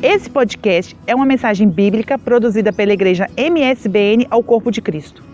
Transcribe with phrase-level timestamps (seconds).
[0.00, 5.24] Esse podcast é uma mensagem bíblica produzida pela igreja MSBN ao Corpo de Cristo.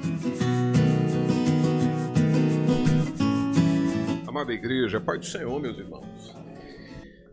[4.26, 6.34] Amada igreja, Pai do Senhor, meus irmãos.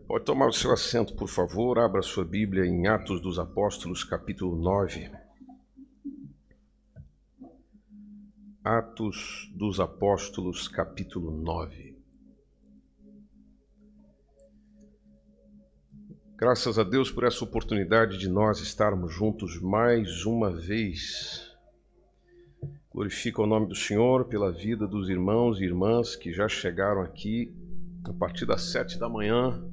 [0.06, 1.78] Pode tomar o seu assento, por favor.
[1.78, 5.10] Abra sua Bíblia em Atos dos Apóstolos, capítulo 9.
[8.62, 11.91] Atos dos Apóstolos, capítulo 9.
[16.42, 21.48] Graças a Deus por essa oportunidade de nós estarmos juntos mais uma vez.
[22.90, 27.54] Glorifico o nome do Senhor pela vida dos irmãos e irmãs que já chegaram aqui
[28.04, 29.64] a partir das sete da manhã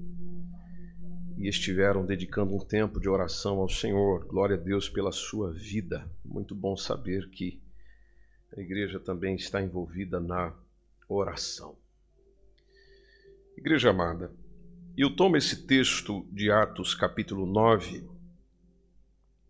[1.39, 4.27] e estiveram dedicando um tempo de oração ao Senhor.
[4.27, 6.07] Glória a Deus pela sua vida.
[6.23, 7.59] Muito bom saber que
[8.55, 10.53] a igreja também está envolvida na
[11.07, 11.75] oração.
[13.57, 14.31] Igreja amada,
[15.01, 18.05] eu tomo esse texto de Atos, capítulo 9,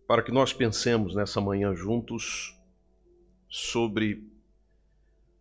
[0.08, 2.56] para que nós pensemos nessa manhã juntos
[3.50, 4.32] sobre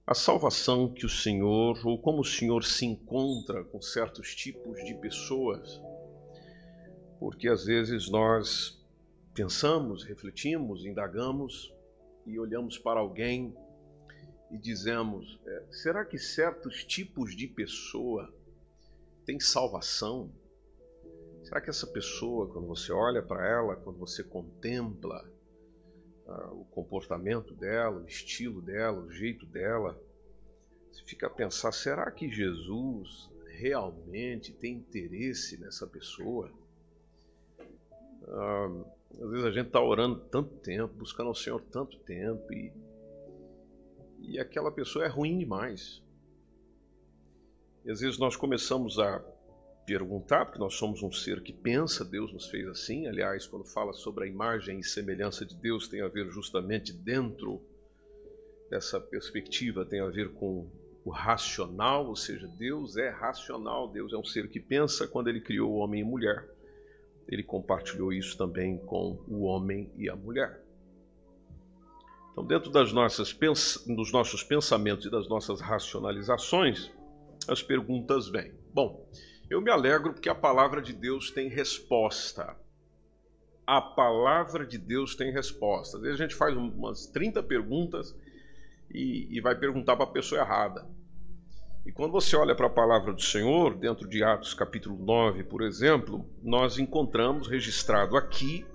[0.07, 4.95] a salvação que o Senhor, ou como o Senhor se encontra com certos tipos de
[4.95, 5.79] pessoas,
[7.21, 8.83] porque às vezes nós
[9.35, 11.71] pensamos, refletimos, indagamos
[12.25, 13.55] e olhamos para alguém
[14.51, 18.38] e dizemos: é, será que certos tipos de pessoa
[19.29, 20.33] tem salvação?
[21.45, 25.31] Será que essa pessoa, quando você olha para ela, quando você contempla
[26.27, 30.01] ah, o comportamento dela, o estilo dela, o jeito dela,
[30.91, 36.51] você fica a pensar: será que Jesus realmente tem interesse nessa pessoa?
[38.29, 42.73] Ah, às vezes a gente está orando tanto tempo, buscando ao Senhor tanto tempo e,
[44.21, 46.03] e aquela pessoa é ruim demais.
[47.89, 49.19] E às vezes nós começamos a
[49.87, 53.07] perguntar, porque nós somos um ser que pensa, Deus nos fez assim.
[53.07, 57.63] Aliás, quando fala sobre a imagem e semelhança de Deus, tem a ver justamente dentro
[58.69, 60.69] dessa perspectiva, tem a ver com
[61.03, 65.41] o racional, ou seja, Deus é racional, Deus é um ser que pensa quando ele
[65.41, 66.47] criou o homem e mulher.
[67.27, 70.63] Ele compartilhou isso também com o homem e a mulher.
[72.33, 73.35] Então, dentro das nossas,
[73.87, 76.91] dos nossos pensamentos e das nossas racionalizações,
[77.49, 78.53] as perguntas vêm.
[78.73, 79.09] Bom,
[79.49, 82.57] eu me alegro porque a palavra de Deus tem resposta.
[83.67, 85.97] A palavra de Deus tem resposta.
[85.97, 88.15] Às vezes a gente faz umas 30 perguntas
[88.91, 90.87] e, e vai perguntar para a pessoa errada.
[91.85, 95.63] E quando você olha para a palavra do Senhor, dentro de Atos capítulo 9, por
[95.63, 98.67] exemplo, nós encontramos registrado aqui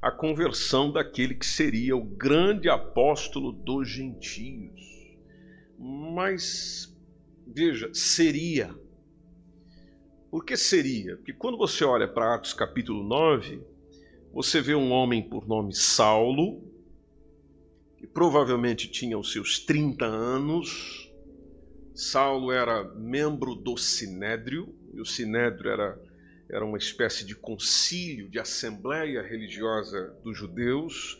[0.00, 4.80] a conversão daquele que seria o grande apóstolo dos gentios.
[5.78, 6.97] Mas
[7.50, 8.74] Veja, seria.
[10.30, 11.16] Por que seria?
[11.16, 13.62] Porque quando você olha para Atos capítulo 9,
[14.30, 16.62] você vê um homem por nome Saulo,
[17.96, 21.10] que provavelmente tinha os seus 30 anos.
[21.94, 25.98] Saulo era membro do Sinédrio, e o Sinédrio era,
[26.50, 31.18] era uma espécie de concílio, de assembleia religiosa dos judeus.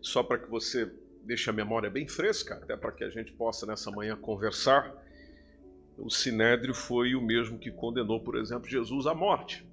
[0.00, 0.90] Só para que você
[1.22, 5.04] deixe a memória bem fresca, até para que a gente possa nessa manhã conversar
[5.98, 9.66] o sinédrio foi o mesmo que condenou, por exemplo, Jesus à morte.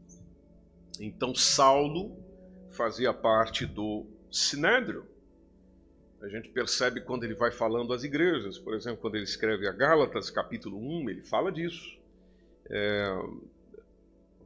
[1.00, 2.16] Então Saulo
[2.72, 5.06] fazia parte do sinédrio.
[6.22, 9.72] A gente percebe quando ele vai falando às igrejas, por exemplo, quando ele escreve a
[9.72, 12.00] Gálatas, capítulo 1, ele fala disso.
[12.70, 13.14] É...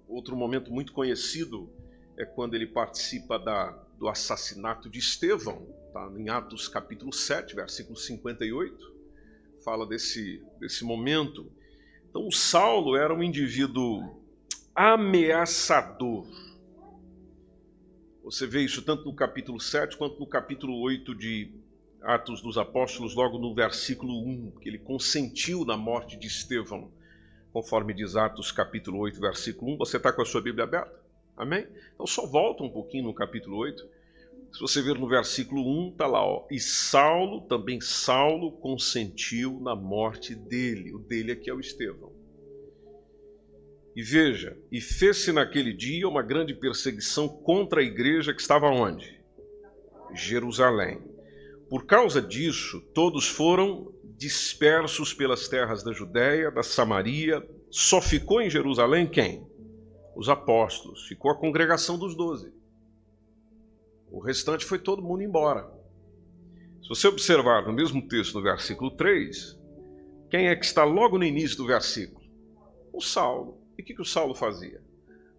[0.07, 1.69] Outro momento muito conhecido
[2.17, 6.11] é quando ele participa da, do assassinato de Estevão, tá?
[6.17, 8.95] em Atos capítulo 7, versículo 58,
[9.63, 11.51] fala desse, desse momento.
[12.09, 14.22] Então, Saulo era um indivíduo
[14.75, 16.28] ameaçador.
[18.23, 21.51] Você vê isso tanto no capítulo 7 quanto no capítulo 8 de
[22.01, 26.91] Atos dos Apóstolos, logo no versículo 1, que ele consentiu na morte de Estevão,
[27.51, 29.78] conforme diz Atos capítulo 8, versículo 1.
[29.78, 30.93] Você está com a sua Bíblia aberta?
[31.35, 31.67] Amém?
[31.93, 33.97] Então só volta um pouquinho no capítulo 8
[34.53, 39.76] se você ver no versículo 1, está lá, ó, e Saulo, também Saulo, consentiu na
[39.76, 40.94] morte dele.
[40.94, 42.11] O dele aqui é o Estevão.
[43.96, 49.20] E veja, e fez-se naquele dia uma grande perseguição contra a igreja que estava onde?
[50.14, 51.02] Jerusalém.
[51.70, 57.47] Por causa disso, todos foram dispersos pelas terras da Judéia, da Samaria.
[57.70, 59.46] Só ficou em Jerusalém quem?
[60.16, 61.08] Os apóstolos.
[61.08, 62.56] Ficou a congregação dos doze.
[64.11, 65.69] O restante foi todo mundo embora.
[66.81, 69.59] Se você observar no mesmo texto, no versículo 3,
[70.29, 72.25] quem é que está logo no início do versículo?
[72.93, 73.61] O Saulo.
[73.77, 74.81] E o que, que o Saulo fazia?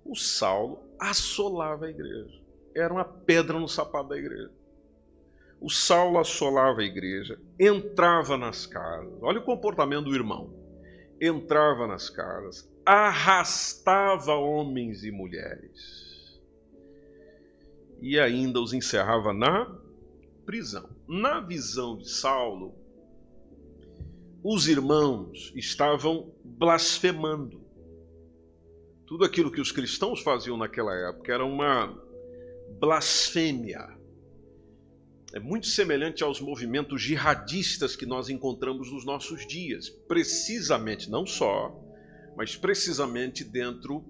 [0.08, 2.40] o Saulo assolava a igreja.
[2.74, 4.50] Era uma pedra no sapato da igreja.
[5.60, 9.12] O Saulo assolava a igreja, entrava nas casas.
[9.20, 10.54] Olha o comportamento do irmão.
[11.20, 16.07] Entrava nas casas, arrastava homens e mulheres.
[18.00, 19.76] E ainda os encerrava na
[20.46, 20.88] prisão.
[21.06, 22.74] Na visão de Saulo,
[24.42, 27.60] os irmãos estavam blasfemando.
[29.06, 31.96] Tudo aquilo que os cristãos faziam naquela época era uma
[32.78, 33.98] blasfêmia.
[35.32, 41.78] É muito semelhante aos movimentos jihadistas que nós encontramos nos nossos dias, precisamente, não só,
[42.36, 44.04] mas precisamente dentro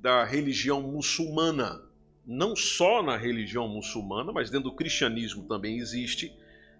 [0.00, 1.80] da religião muçulmana.
[2.26, 6.34] Não só na religião muçulmana, mas dentro do cristianismo também existe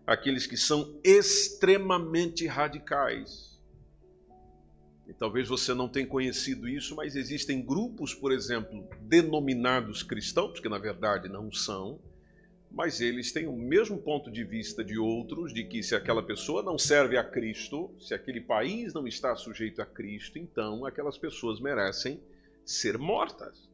[0.06, 3.55] aqueles que são extremamente radicais.
[5.06, 10.69] E talvez você não tenha conhecido isso, mas existem grupos, por exemplo, denominados cristãos, que
[10.69, 12.00] na verdade não são,
[12.70, 16.62] mas eles têm o mesmo ponto de vista de outros, de que se aquela pessoa
[16.62, 21.61] não serve a Cristo, se aquele país não está sujeito a Cristo, então aquelas pessoas
[21.61, 22.20] merecem
[22.64, 23.74] ser mortas.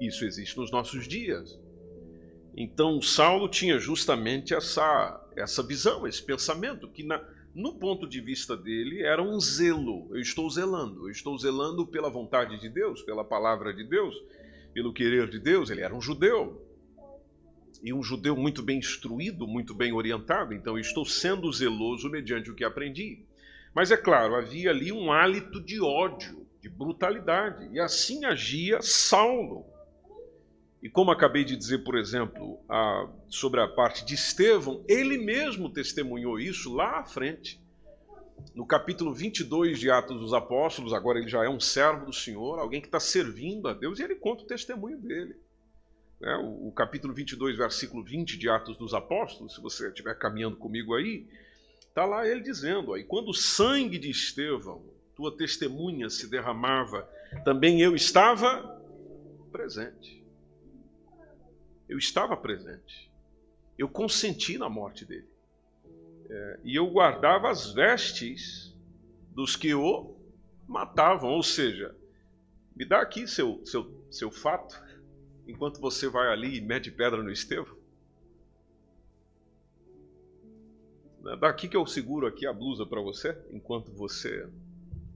[0.00, 1.58] Isso existe nos nossos dias.
[2.56, 7.22] Então Saulo tinha justamente essa essa visão, esse pensamento que na,
[7.54, 10.08] no ponto de vista dele era um zelo.
[10.10, 14.14] Eu estou zelando, eu estou zelando pela vontade de Deus, pela palavra de Deus,
[14.72, 15.70] pelo querer de Deus.
[15.70, 16.66] Ele era um judeu.
[17.82, 22.54] E um judeu muito bem instruído, muito bem orientado, então estou sendo zeloso mediante o
[22.54, 23.24] que aprendi.
[23.74, 29.64] Mas é claro, havia ali um hálito de ódio, de brutalidade, e assim agia Saulo.
[30.82, 35.70] E como acabei de dizer, por exemplo, a, sobre a parte de Estevão, ele mesmo
[35.70, 37.60] testemunhou isso lá à frente.
[38.54, 42.58] No capítulo 22 de Atos dos Apóstolos, agora ele já é um servo do Senhor,
[42.58, 45.36] alguém que está servindo a Deus, e ele conta o testemunho dele.
[46.22, 50.56] É, o, o, capítulo 22, versículo 20 de Atos dos Apóstolos, se você estiver caminhando
[50.56, 51.26] comigo aí,
[51.88, 54.82] está lá ele dizendo: E quando o sangue de Estevão,
[55.14, 57.08] tua testemunha, se derramava,
[57.44, 58.80] também eu estava
[59.52, 60.19] presente.
[61.90, 63.10] Eu estava presente.
[63.76, 65.28] Eu consenti na morte dele.
[66.28, 68.72] É, e eu guardava as vestes
[69.34, 70.14] dos que o
[70.68, 71.30] matavam.
[71.30, 71.92] Ou seja,
[72.76, 74.80] me dá aqui seu, seu, seu fato,
[75.48, 77.76] enquanto você vai ali e mete pedra no Estevão.
[81.26, 84.48] É daqui que eu seguro aqui a blusa para você, enquanto você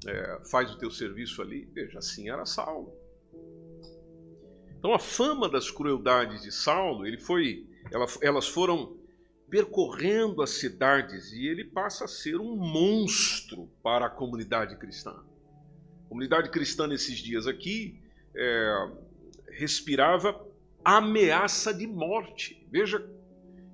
[0.08, 1.66] é, faz o teu serviço ali.
[1.72, 3.03] Veja, assim era Saulo.
[4.84, 7.66] Então a fama das crueldades de Saulo, ele foi,
[8.20, 8.94] elas foram
[9.48, 15.24] percorrendo as cidades e ele passa a ser um monstro para a comunidade cristã.
[16.04, 17.98] A comunidade cristã nesses dias aqui
[18.36, 18.90] é,
[19.52, 20.38] respirava
[20.84, 22.62] ameaça de morte.
[22.70, 23.02] Veja,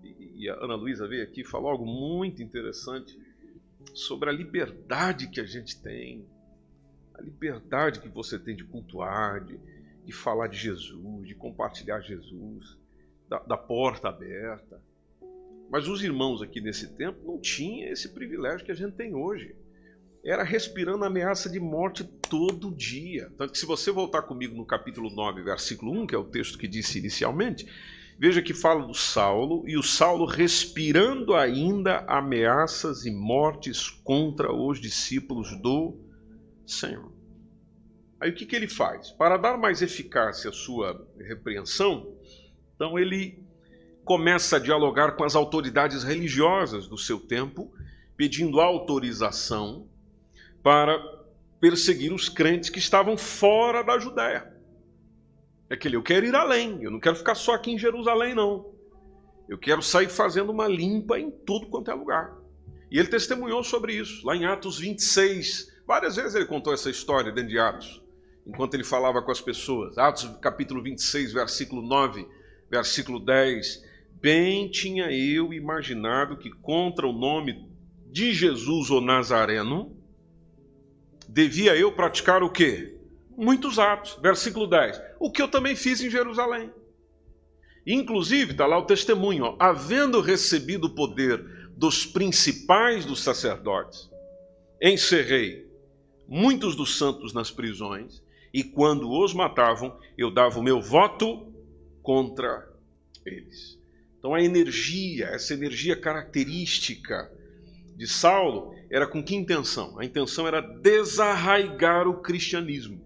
[0.05, 3.19] e a Ana Luísa veio aqui e falou algo muito interessante
[3.95, 6.25] sobre a liberdade que a gente tem,
[7.15, 9.59] a liberdade que você tem de cultuar, de,
[10.05, 12.79] de falar de Jesus, de compartilhar Jesus,
[13.29, 14.83] da, da porta aberta.
[15.71, 19.55] Mas os irmãos aqui nesse tempo não tinham esse privilégio que a gente tem hoje.
[20.25, 23.33] Era respirando ameaça de morte todo dia.
[23.39, 26.59] Tanto que, se você voltar comigo no capítulo 9, versículo 1, que é o texto
[26.59, 27.67] que disse inicialmente,
[28.19, 34.79] veja que fala do Saulo, e o Saulo respirando ainda ameaças e mortes contra os
[34.81, 35.97] discípulos do
[36.67, 37.20] Senhor.
[38.21, 39.11] Aí o que, que ele faz?
[39.13, 42.15] Para dar mais eficácia à sua repreensão,
[42.75, 43.43] então ele
[44.05, 47.73] começa a dialogar com as autoridades religiosas do seu tempo,
[48.17, 49.89] pedindo autorização
[50.63, 50.99] para
[51.59, 54.53] perseguir os crentes que estavam fora da Judéia.
[55.71, 58.35] É que ele, eu quero ir além, eu não quero ficar só aqui em Jerusalém,
[58.35, 58.75] não.
[59.49, 62.37] Eu quero sair fazendo uma limpa em tudo quanto é lugar.
[62.91, 65.73] E ele testemunhou sobre isso, lá em Atos 26.
[65.87, 68.03] Várias vezes ele contou essa história dentro de Atos
[68.47, 69.99] enquanto ele falava com as pessoas.
[69.99, 72.27] Atos capítulo 26, versículo 9,
[72.71, 73.85] versículo 10.
[74.21, 77.69] Bem tinha eu imaginado que contra o nome
[78.11, 79.97] de Jesus o Nazareno,
[81.29, 82.97] devia eu praticar o quê?
[83.37, 84.19] Muitos atos.
[84.21, 85.01] Versículo 10.
[85.19, 86.71] O que eu também fiz em Jerusalém.
[87.87, 91.43] Inclusive, está lá o testemunho, ó, havendo recebido o poder
[91.77, 94.11] dos principais dos sacerdotes,
[94.83, 95.67] encerrei
[96.29, 101.53] muitos dos santos nas prisões e quando os matavam, eu dava o meu voto
[102.03, 102.69] contra
[103.25, 103.79] eles.
[104.19, 107.31] Então a energia, essa energia característica
[107.97, 109.99] de Saulo, era com que intenção?
[109.99, 113.01] A intenção era desarraigar o cristianismo,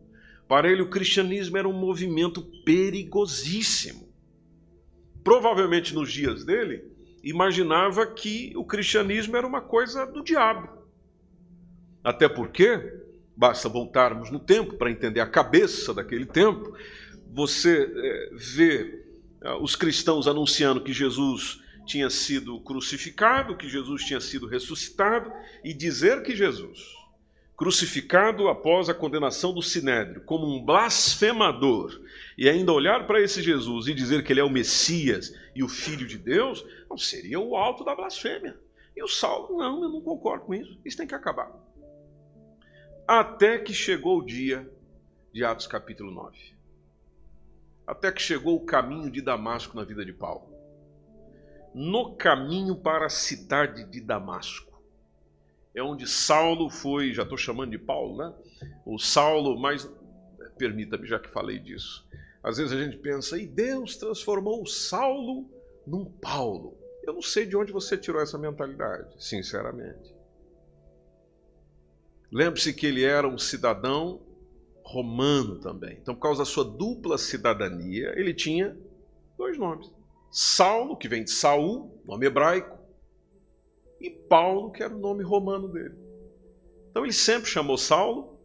[0.47, 4.09] Para ele, o cristianismo era um movimento perigosíssimo.
[5.23, 6.85] Provavelmente nos dias dele,
[7.23, 10.69] imaginava que o cristianismo era uma coisa do diabo.
[12.05, 12.79] Até porque,
[13.37, 16.77] basta voltarmos no tempo para entender a cabeça daquele tempo,
[17.33, 19.05] você é, vê
[19.43, 25.31] é, os cristãos anunciando que Jesus tinha sido crucificado, que Jesus tinha sido ressuscitado,
[25.63, 26.81] e dizer que Jesus,
[27.57, 32.01] crucificado após a condenação do Sinédrio, como um blasfemador,
[32.39, 35.69] e ainda olhar para esse Jesus e dizer que ele é o Messias e o
[35.69, 38.57] Filho de Deus, não seria o alto da blasfêmia.
[38.97, 41.53] E o Saulo, não, eu não concordo com isso, isso tem que acabar.
[43.07, 44.67] Até que chegou o dia
[45.31, 46.55] de Atos capítulo 9.
[47.87, 50.49] Até que chegou o caminho de Damasco na vida de Paulo.
[51.75, 54.73] No caminho para a cidade de Damasco
[55.75, 58.33] é onde Saulo foi, já estou chamando de Paulo, né?
[58.87, 59.91] O Saulo, mas
[60.57, 62.09] permita-me, já que falei disso.
[62.43, 65.51] Às vezes a gente pensa, e Deus transformou o Saulo
[65.87, 66.79] num Paulo.
[67.03, 70.14] Eu não sei de onde você tirou essa mentalidade, sinceramente.
[72.35, 74.21] Lembre-se que ele era um cidadão
[74.83, 75.97] romano também.
[76.03, 78.77] Então, por causa da sua dupla cidadania, ele tinha
[79.39, 79.89] dois nomes.
[80.33, 82.77] Saulo, que vem de Saul, nome hebraico,
[84.01, 85.95] e Paulo, que era o nome romano dele.
[86.91, 88.37] Então ele sempre chamou Saulo,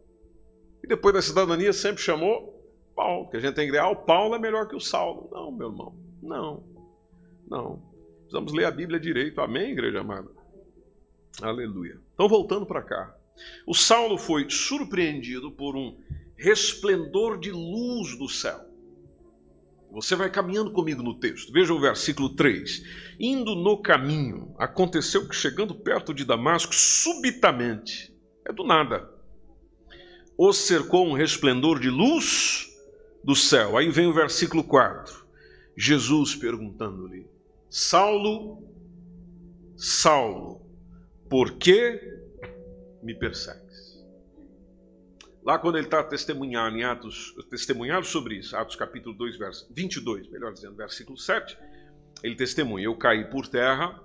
[0.84, 3.96] e depois da cidadania sempre chamou Paulo, que a gente tem que dizer, ah, o
[3.96, 5.28] Paulo é melhor que o Saulo.
[5.32, 6.62] Não, meu irmão, não,
[7.48, 7.82] não.
[8.20, 10.30] Precisamos ler a Bíblia direito, amém, igreja amada?
[11.42, 12.00] Aleluia.
[12.14, 13.19] Então, voltando para cá.
[13.66, 15.98] O Saulo foi surpreendido por um
[16.36, 18.70] resplendor de luz do céu.
[19.92, 21.52] Você vai caminhando comigo no texto.
[21.52, 22.82] Veja o versículo 3.
[23.18, 28.14] Indo no caminho, aconteceu que chegando perto de Damasco, subitamente,
[28.46, 29.10] é do nada,
[30.38, 32.70] o cercou um resplendor de luz
[33.22, 33.76] do céu.
[33.76, 35.26] Aí vem o versículo 4.
[35.76, 37.26] Jesus perguntando-lhe:
[37.68, 38.62] Saulo,
[39.76, 40.62] Saulo,
[41.28, 42.19] por que
[43.02, 43.70] me persegue?
[45.42, 50.28] Lá quando ele está testemunhando em Atos, testemunhando sobre isso, Atos capítulo 2, verso 22,
[50.28, 51.56] melhor dizendo, versículo 7,
[52.22, 53.98] ele testemunha, eu caí por terra,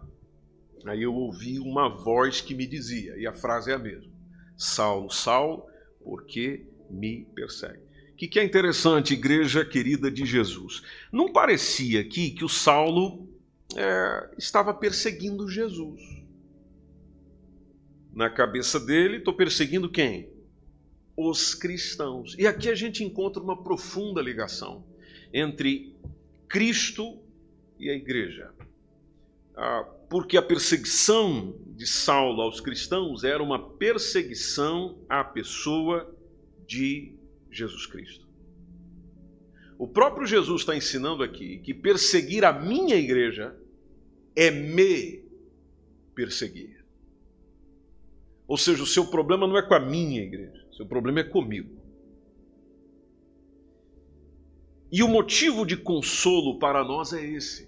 [0.85, 4.11] aí eu ouvi uma voz que me dizia, e a frase é a mesma,
[4.57, 5.65] Saulo, Saulo,
[6.01, 7.83] por que me persegue?
[8.13, 10.81] O que, que é interessante, igreja querida de Jesus?
[11.11, 13.27] Não parecia aqui que o Saulo
[13.75, 15.99] é, estava perseguindo Jesus.
[18.15, 20.33] Na cabeça dele, estou perseguindo quem?
[21.17, 22.35] os cristãos.
[22.37, 24.85] E aqui a gente encontra uma profunda ligação
[25.33, 25.95] entre
[26.47, 27.17] Cristo
[27.79, 28.51] e a igreja.
[29.55, 36.13] Ah, porque a perseguição de Saulo aos cristãos era uma perseguição à pessoa
[36.67, 37.13] de
[37.49, 38.25] Jesus Cristo.
[39.77, 43.55] O próprio Jesus está ensinando aqui que perseguir a minha igreja
[44.35, 45.23] é me
[46.13, 46.74] perseguir.
[48.47, 50.65] Ou seja, o seu problema não é com a minha igreja.
[50.75, 51.85] Seu problema é comigo.
[54.91, 57.67] E o motivo de consolo para nós é esse.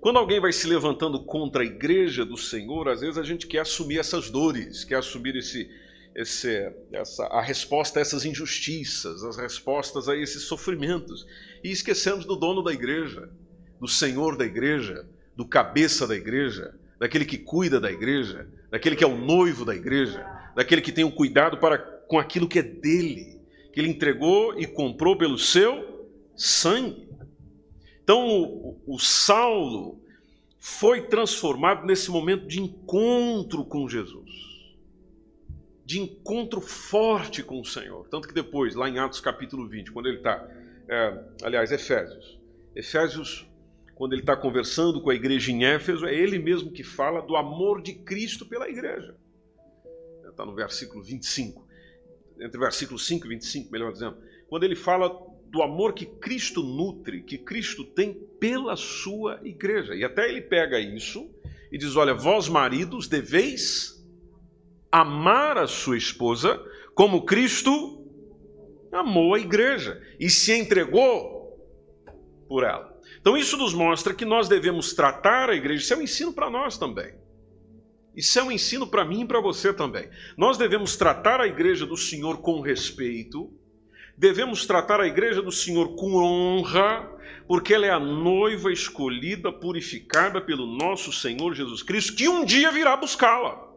[0.00, 3.60] Quando alguém vai se levantando contra a igreja do Senhor, às vezes a gente quer
[3.60, 5.70] assumir essas dores, quer assumir esse,
[6.14, 11.26] esse, essa, a resposta a essas injustiças, as respostas a esses sofrimentos.
[11.62, 13.30] E esquecemos do dono da igreja,
[13.78, 19.04] do Senhor da igreja, do cabeça da igreja, daquele que cuida da igreja, daquele que
[19.04, 20.24] é o noivo da igreja,
[20.54, 23.40] daquele que tem o cuidado para com aquilo que é dele,
[23.72, 27.08] que ele entregou e comprou pelo seu sangue.
[28.02, 30.00] Então, o, o Saulo
[30.58, 34.74] foi transformado nesse momento de encontro com Jesus,
[35.84, 38.08] de encontro forte com o Senhor.
[38.08, 40.46] Tanto que depois, lá em Atos capítulo 20, quando ele está,
[40.88, 42.38] é, aliás, Efésios,
[42.74, 43.46] Efésios,
[44.00, 47.36] quando ele está conversando com a igreja em Éfeso, é ele mesmo que fala do
[47.36, 49.14] amor de Cristo pela igreja
[50.40, 51.66] está no versículo 25,
[52.40, 54.16] entre o versículo 5 e 25, melhor dizendo,
[54.48, 55.08] quando ele fala
[55.46, 59.94] do amor que Cristo nutre, que Cristo tem pela sua igreja.
[59.94, 61.28] E até ele pega isso
[61.70, 64.00] e diz: Olha, vós maridos deveis
[64.90, 66.58] amar a sua esposa
[66.94, 68.06] como Cristo
[68.92, 71.58] amou a igreja e se entregou
[72.48, 72.89] por ela.
[73.20, 76.50] Então isso nos mostra que nós devemos tratar a igreja, isso é um ensino para
[76.50, 77.14] nós também.
[78.14, 80.08] Isso é um ensino para mim e para você também.
[80.36, 83.52] Nós devemos tratar a igreja do Senhor com respeito,
[84.16, 87.08] devemos tratar a igreja do Senhor com honra,
[87.46, 92.70] porque ela é a noiva escolhida, purificada pelo nosso Senhor Jesus Cristo, que um dia
[92.70, 93.70] virá buscá-la.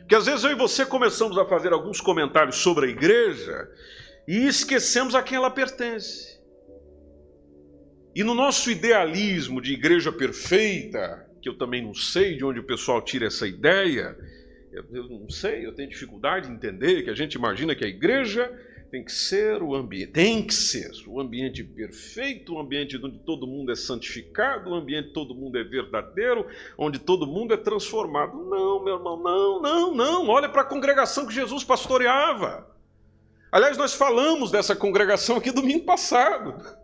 [0.00, 3.68] Porque às vezes eu e você começamos a fazer alguns comentários sobre a igreja
[4.28, 6.31] e esquecemos a quem ela pertence.
[8.14, 12.64] E no nosso idealismo de igreja perfeita, que eu também não sei de onde o
[12.64, 14.16] pessoal tira essa ideia,
[14.72, 18.50] eu não sei, eu tenho dificuldade de entender que a gente imagina que a igreja
[18.90, 23.46] tem que ser o ambiente, tem que ser o ambiente perfeito, o ambiente onde todo
[23.46, 28.36] mundo é santificado, o ambiente onde todo mundo é verdadeiro, onde todo mundo é transformado.
[28.44, 30.28] Não, meu irmão, não, não, não.
[30.28, 32.70] Olha para a congregação que Jesus pastoreava.
[33.50, 36.81] Aliás, nós falamos dessa congregação aqui domingo passado.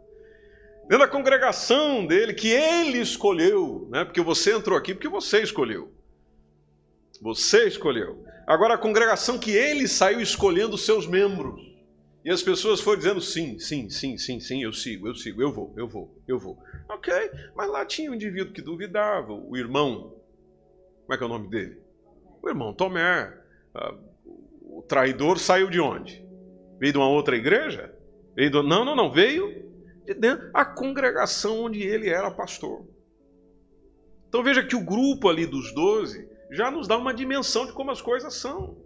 [0.88, 4.06] Dentro da congregação dele, que ele escolheu, né?
[4.06, 5.92] porque você entrou aqui porque você escolheu.
[7.20, 8.24] Você escolheu.
[8.46, 11.60] Agora, a congregação que ele saiu escolhendo os seus membros.
[12.24, 15.52] E as pessoas foram dizendo sim, sim, sim, sim, sim, eu sigo, eu sigo, eu
[15.52, 16.58] vou, eu vou, eu vou.
[16.88, 17.12] Ok,
[17.54, 20.14] mas lá tinha um indivíduo que duvidava, o irmão,
[21.02, 21.78] como é que é o nome dele?
[22.42, 23.30] O irmão Tomé.
[23.74, 23.94] Ah,
[24.62, 26.24] o traidor saiu de onde?
[26.78, 27.94] Veio de uma outra igreja?
[28.34, 28.62] Veio do...
[28.62, 29.67] Não, não, não, veio
[30.08, 32.86] de dentro a congregação onde ele era pastor.
[34.28, 37.90] Então veja que o grupo ali dos doze já nos dá uma dimensão de como
[37.90, 38.76] as coisas são.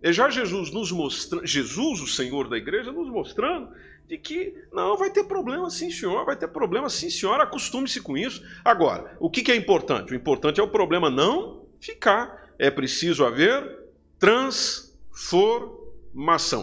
[0.00, 3.72] É já Jesus nos mostrando, Jesus, o Senhor da igreja, nos mostrando
[4.06, 8.16] de que não vai ter problema sim, senhor, vai ter problema sim, senhor, acostume-se com
[8.16, 8.44] isso.
[8.62, 10.12] Agora, o que é importante?
[10.12, 12.54] O importante é o problema não ficar.
[12.58, 13.78] É preciso haver
[14.18, 15.83] transformação.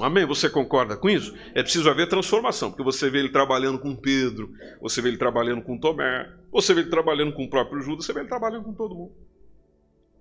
[0.01, 0.25] Amém?
[0.25, 1.35] Você concorda com isso?
[1.53, 5.61] É preciso haver transformação, porque você vê ele trabalhando com Pedro, você vê ele trabalhando
[5.61, 8.73] com Tomé, você vê ele trabalhando com o próprio Judas, você vê ele trabalhando com
[8.73, 9.13] todo mundo.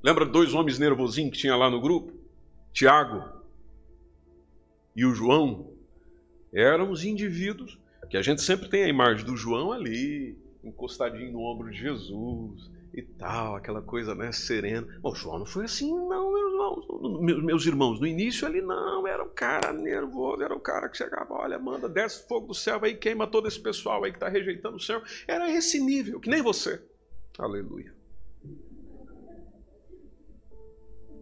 [0.03, 2.13] Lembra dois homens nervosinhos que tinha lá no grupo?
[2.73, 3.41] Tiago
[4.97, 5.73] e o João
[6.53, 11.41] eram os indivíduos que a gente sempre tem a imagem do João ali, encostadinho no
[11.41, 14.87] ombro de Jesus e tal, aquela coisa né, serena.
[15.03, 17.43] O João não foi assim, não, meus irmãos.
[17.45, 20.97] Meus irmãos, no início ele não, era um cara nervoso, era o um cara que
[20.97, 24.29] chegava, olha, manda, desce fogo do céu aí, queima todo esse pessoal aí que está
[24.29, 25.03] rejeitando o Senhor.
[25.27, 26.83] Era esse nível, que nem você.
[27.39, 27.95] Aleluia.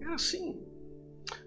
[0.00, 0.67] Era assim.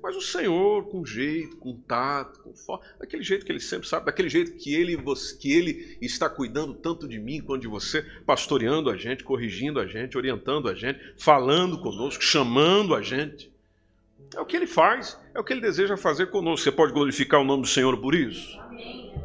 [0.01, 4.05] Mas o Senhor, com jeito, com tato, com força, daquele jeito que Ele sempre sabe,
[4.05, 4.97] daquele jeito que ele,
[5.39, 9.85] que ele está cuidando tanto de mim quanto de você, pastoreando a gente, corrigindo a
[9.85, 13.51] gente, orientando a gente, falando conosco, chamando a gente.
[14.35, 16.63] É o que Ele faz, é o que Ele deseja fazer conosco.
[16.63, 18.57] Você pode glorificar o nome do Senhor por isso?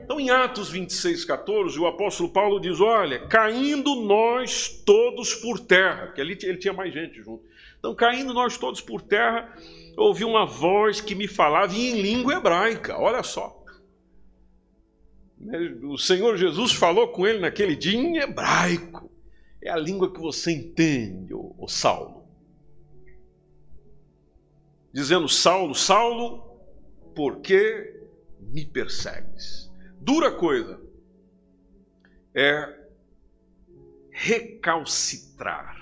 [0.02, 6.06] Então, em Atos 26, 14, o apóstolo Paulo diz: Olha, caindo nós todos por terra,
[6.06, 7.44] porque ali ele tinha mais gente junto.
[7.78, 9.52] Então, caindo nós todos por terra,
[9.96, 12.98] ouvi uma voz que me falava em língua hebraica.
[12.98, 13.64] Olha só.
[15.84, 19.10] O Senhor Jesus falou com ele naquele dia em hebraico.
[19.62, 22.26] É a língua que você entende, o Saulo.
[24.92, 26.38] Dizendo, Saulo, Saulo,
[27.14, 28.00] por que
[28.40, 29.70] me persegues?
[30.00, 30.80] Dura coisa
[32.34, 32.86] é
[34.10, 35.76] recalcitrar.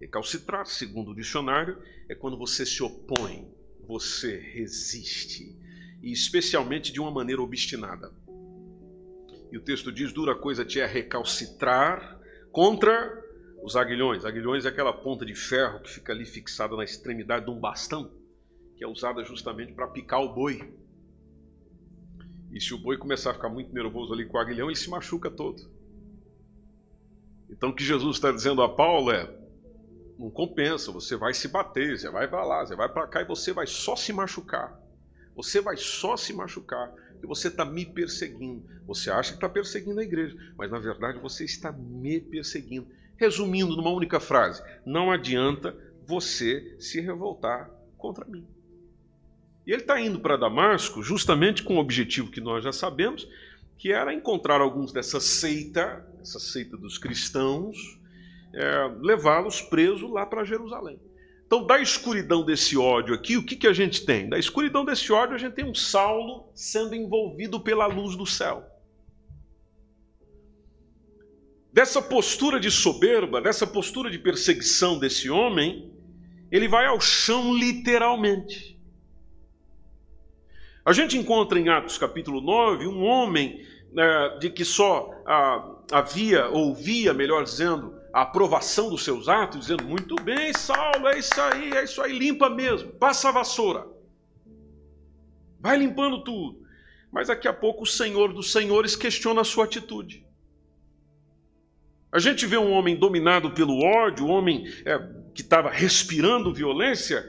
[0.00, 3.48] Recalcitrar, segundo o dicionário, é quando você se opõe,
[3.86, 5.56] você resiste,
[6.02, 8.12] e especialmente de uma maneira obstinada.
[9.50, 12.20] E o texto diz: dura coisa te é recalcitrar
[12.52, 13.24] contra
[13.62, 14.24] os aguilhões.
[14.24, 18.10] Aguilhões é aquela ponta de ferro que fica ali fixada na extremidade de um bastão,
[18.76, 20.72] que é usada justamente para picar o boi.
[22.52, 24.88] E se o boi começar a ficar muito nervoso ali com o aguilhão, ele se
[24.88, 25.68] machuca todo.
[27.50, 29.45] Então o que Jesus está dizendo a Paulo é:
[30.18, 33.26] não compensa, você vai se bater, você vai para lá, você vai para cá e
[33.26, 34.80] você vai só se machucar.
[35.34, 38.64] Você vai só se machucar porque você está me perseguindo.
[38.86, 42.88] Você acha que está perseguindo a igreja, mas na verdade você está me perseguindo.
[43.16, 45.76] Resumindo numa única frase, não adianta
[46.06, 48.46] você se revoltar contra mim.
[49.66, 53.26] E ele está indo para Damasco justamente com o objetivo que nós já sabemos,
[53.78, 57.95] que era encontrar alguns dessa seita, essa seita dos cristãos,
[58.56, 60.98] é, levá-los presos lá para Jerusalém.
[61.46, 64.28] Então, da escuridão desse ódio aqui, o que, que a gente tem?
[64.28, 68.64] Da escuridão desse ódio, a gente tem um Saulo sendo envolvido pela luz do céu.
[71.72, 75.92] Dessa postura de soberba, dessa postura de perseguição desse homem,
[76.50, 78.76] ele vai ao chão literalmente.
[80.84, 86.48] A gente encontra em Atos capítulo 9 um homem né, de que só ah, havia,
[86.48, 91.70] ouvia, melhor dizendo, a aprovação dos seus atos, dizendo: Muito bem, Saulo, é isso aí,
[91.72, 93.86] é isso aí, limpa mesmo, passa a vassoura,
[95.60, 96.64] vai limpando tudo.
[97.12, 100.24] Mas daqui a pouco o Senhor dos Senhores questiona a sua atitude.
[102.10, 104.98] A gente vê um homem dominado pelo ódio, um homem é,
[105.34, 107.22] que estava respirando violência,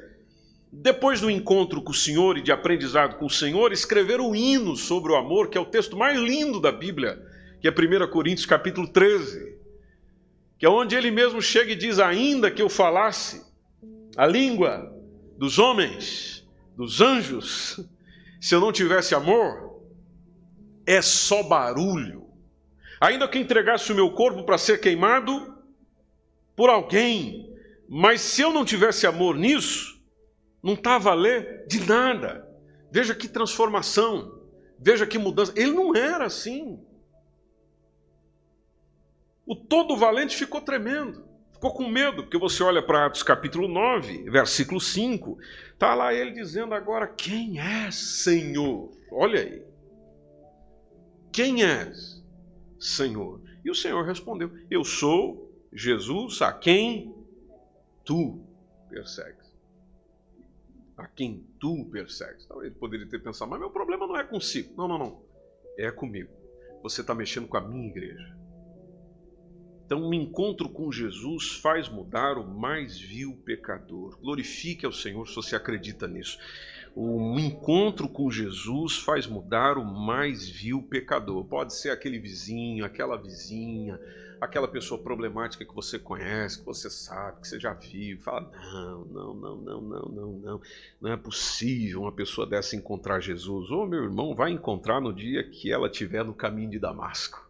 [0.72, 4.78] depois do encontro com o Senhor e de aprendizado com o Senhor, escrever um hino
[4.78, 7.22] sobre o amor, que é o texto mais lindo da Bíblia,
[7.60, 9.57] que é 1 Coríntios capítulo 13,
[10.58, 13.46] que é onde ele mesmo chega e diz: Ainda que eu falasse
[14.16, 14.92] a língua
[15.38, 17.80] dos homens, dos anjos,
[18.42, 19.82] se eu não tivesse amor,
[20.86, 22.26] é só barulho.
[23.00, 25.56] Ainda que entregasse o meu corpo para ser queimado
[26.56, 27.54] por alguém,
[27.88, 30.02] mas se eu não tivesse amor nisso,
[30.64, 32.48] não está a valer de nada.
[32.92, 34.42] Veja que transformação,
[34.80, 35.54] veja que mudança.
[35.56, 36.80] Ele não era assim.
[39.48, 44.30] O todo valente ficou tremendo, ficou com medo, porque você olha para Atos capítulo 9,
[44.30, 45.40] versículo 5,
[45.72, 48.92] está lá ele dizendo agora: Quem é Senhor?
[49.10, 49.66] Olha aí.
[51.32, 52.22] Quem és,
[52.78, 53.42] Senhor?
[53.64, 57.16] E o Senhor respondeu: Eu sou Jesus a quem
[58.04, 58.46] tu
[58.90, 59.48] persegues.
[60.98, 62.44] A quem tu persegues.
[62.44, 64.74] Então ele poderia ter pensado, mas meu problema não é consigo.
[64.76, 65.22] Não, não, não.
[65.78, 66.34] É comigo.
[66.84, 68.37] Você está mexendo com a minha igreja.
[69.88, 74.20] Então, um encontro com Jesus faz mudar o mais vil pecador.
[74.20, 76.38] Glorifique ao Senhor se você acredita nisso.
[76.94, 81.46] Um encontro com Jesus faz mudar o mais vil pecador.
[81.46, 83.98] Pode ser aquele vizinho, aquela vizinha,
[84.42, 88.18] aquela pessoa problemática que você conhece, que você sabe, que você já viu.
[88.18, 90.62] Fala: não, não, não, não, não, não, não.
[91.00, 93.72] Não é possível uma pessoa dessa encontrar Jesus.
[93.72, 97.47] Oh, meu irmão, vai encontrar no dia que ela estiver no caminho de Damasco.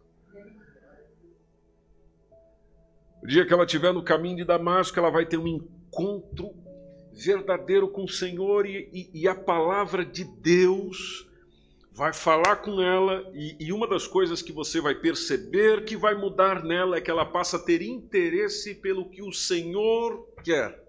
[3.22, 6.54] O dia que ela estiver no caminho de Damasco, ela vai ter um encontro
[7.12, 11.28] verdadeiro com o Senhor e, e, e a palavra de Deus
[11.92, 13.28] vai falar com ela.
[13.34, 17.10] E, e uma das coisas que você vai perceber que vai mudar nela é que
[17.10, 20.86] ela passa a ter interesse pelo que o Senhor quer.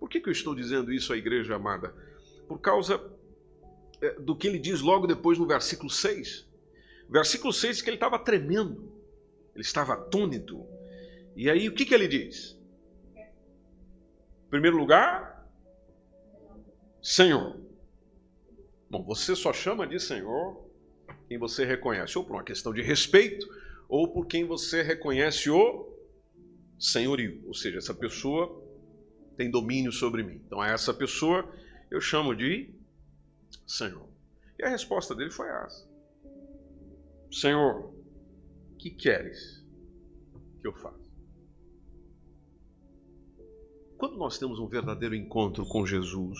[0.00, 1.94] Por que, que eu estou dizendo isso à igreja amada?
[2.48, 3.02] Por causa
[4.00, 6.46] é, do que ele diz logo depois no versículo 6.
[7.08, 8.92] Versículo 6 que ele estava tremendo,
[9.54, 10.66] ele estava atônito.
[11.36, 12.58] E aí o que, que ele diz?
[13.14, 15.46] Em primeiro lugar,
[17.02, 17.60] Senhor.
[18.88, 20.64] Bom, você só chama de Senhor
[21.28, 23.46] quem você reconhece, ou por uma questão de respeito,
[23.88, 25.92] ou por quem você reconhece o
[26.78, 27.42] senhorio.
[27.46, 28.64] Ou seja, essa pessoa
[29.36, 30.40] tem domínio sobre mim.
[30.46, 31.52] Então, a essa pessoa
[31.90, 32.74] eu chamo de
[33.66, 34.08] Senhor.
[34.58, 35.86] E a resposta dele foi essa:
[37.30, 37.92] Senhor,
[38.78, 39.62] que queres
[40.60, 41.05] que eu faça?
[43.96, 46.38] Quando nós temos um verdadeiro encontro com Jesus,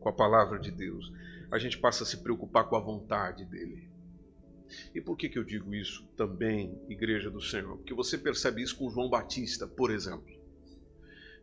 [0.00, 1.12] com a palavra de Deus,
[1.50, 3.88] a gente passa a se preocupar com a vontade dele.
[4.94, 7.76] E por que, que eu digo isso também, Igreja do Senhor?
[7.76, 10.32] Porque você percebe isso com João Batista, por exemplo.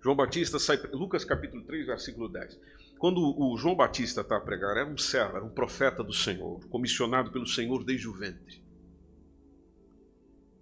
[0.03, 2.59] João Batista sai, Lucas capítulo 3, versículo 10.
[2.97, 6.59] Quando o João Batista está a pregar, era um servo, era um profeta do Senhor,
[6.69, 8.63] comissionado pelo Senhor desde o ventre.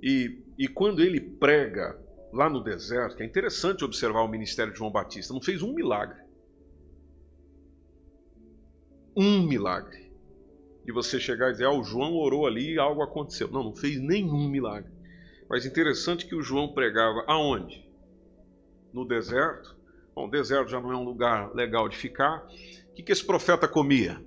[0.01, 1.97] E, e quando ele prega
[2.31, 6.21] lá no deserto, é interessante observar o ministério de João Batista, não fez um milagre.
[9.15, 10.09] Um milagre.
[10.85, 13.49] E você chegar e dizer, ah, o João orou ali e algo aconteceu.
[13.49, 14.91] Não, não fez nenhum milagre.
[15.49, 17.87] Mas interessante que o João pregava aonde?
[18.93, 19.77] No deserto.
[20.15, 22.45] Bom, o deserto já não é um lugar legal de ficar.
[22.91, 24.23] O que, que esse profeta comia?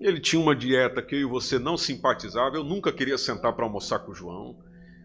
[0.00, 2.56] Ele tinha uma dieta que eu e você não simpatizava.
[2.56, 4.56] Eu nunca queria sentar para almoçar com o João.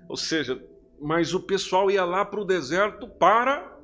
[0.07, 0.61] Ou seja,
[0.99, 3.77] mas o pessoal ia lá para o deserto para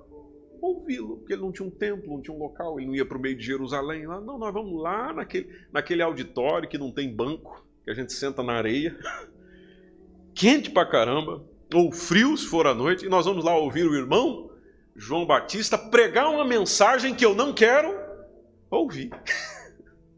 [0.62, 3.18] ouvi-lo, porque ele não tinha um templo, não tinha um local, ele não ia para
[3.18, 4.08] o meio de Jerusalém.
[4.08, 8.14] Lá, não, nós vamos lá naquele, naquele auditório que não tem banco, que a gente
[8.14, 8.98] senta na areia,
[10.34, 13.96] quente pra caramba, ou frio se for à noite, e nós vamos lá ouvir o
[13.96, 14.50] irmão
[14.96, 17.94] João Batista pregar uma mensagem que eu não quero
[18.70, 19.10] ouvir.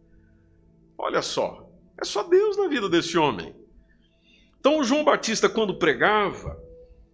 [0.98, 3.56] Olha só, é só Deus na vida desse homem.
[4.66, 6.60] Então, João Batista, quando pregava,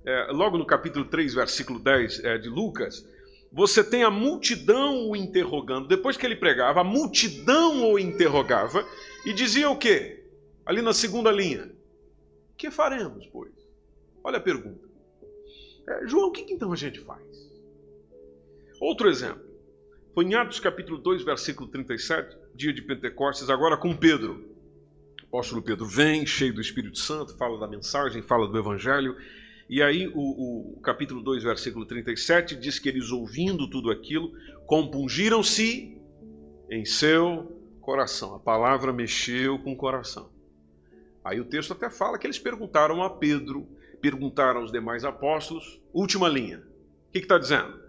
[0.05, 3.05] é, logo no capítulo 3, versículo 10 é, de Lucas,
[3.51, 5.85] você tem a multidão o interrogando.
[5.85, 8.87] Depois que ele pregava, a multidão o interrogava
[9.25, 10.23] e dizia o quê?
[10.65, 11.69] Ali na segunda linha:
[12.57, 13.51] Que faremos, pois?
[14.23, 14.87] Olha a pergunta.
[15.89, 17.51] É, João, o que, que então a gente faz?
[18.79, 19.43] Outro exemplo.
[20.13, 24.50] Foi em Atos capítulo 2, versículo 37, dia de Pentecostes, agora com Pedro
[25.31, 29.15] apóstolo Pedro vem, cheio do Espírito Santo, fala da mensagem, fala do Evangelho.
[29.69, 34.33] E aí, o, o capítulo 2, versículo 37, diz que eles, ouvindo tudo aquilo,
[34.65, 35.97] compungiram-se
[36.69, 38.35] em seu coração.
[38.35, 40.29] A palavra mexeu com o coração.
[41.23, 43.65] Aí o texto até fala que eles perguntaram a Pedro,
[44.01, 46.59] perguntaram aos demais apóstolos, última linha.
[47.07, 47.79] O que está dizendo?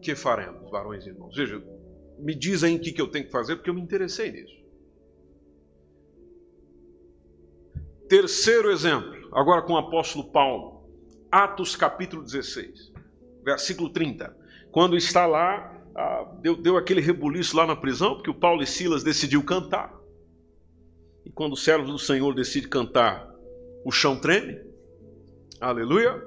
[0.00, 1.36] que faremos, varões e irmãos?
[1.36, 1.62] Veja,
[2.18, 4.59] me diz aí o que eu tenho que fazer, porque eu me interessei nisso.
[8.10, 10.84] Terceiro exemplo, agora com o apóstolo Paulo,
[11.30, 12.92] Atos capítulo 16,
[13.44, 14.36] versículo 30.
[14.72, 18.66] Quando está lá, ah, deu, deu aquele rebuliço lá na prisão, porque o Paulo e
[18.66, 19.96] Silas decidiu cantar.
[21.24, 23.32] E quando os servos do Senhor decidem cantar,
[23.84, 24.58] o chão treme.
[25.60, 26.20] Aleluia.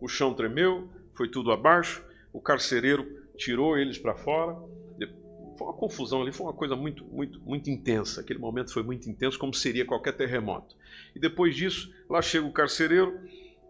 [0.00, 2.02] O chão tremeu, foi tudo abaixo.
[2.32, 4.56] O carcereiro tirou eles para fora.
[5.58, 8.20] Foi uma confusão ali, foi uma coisa muito, muito, muito intensa.
[8.20, 10.76] Aquele momento foi muito intenso, como seria qualquer terremoto.
[11.16, 13.18] E depois disso, lá chega o carcereiro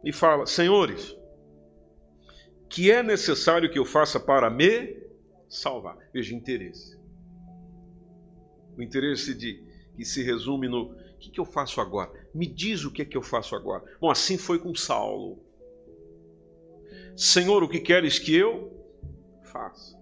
[0.05, 1.17] e fala: Senhores,
[2.69, 5.03] que é necessário que eu faça para me
[5.49, 5.97] salvar?
[6.13, 6.99] Veja, interesse.
[8.77, 9.65] O interesse de
[9.97, 12.13] que se resume no o que, que eu faço agora?
[12.33, 13.83] Me diz o que é que eu faço agora.
[13.99, 15.43] Bom, assim foi com Saulo.
[17.17, 18.73] Senhor, o que queres que eu
[19.43, 19.98] faça?